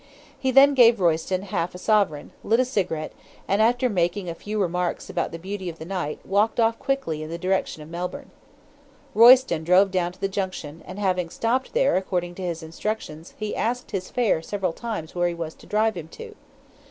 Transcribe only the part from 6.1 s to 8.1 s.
walked off quickly in the direction of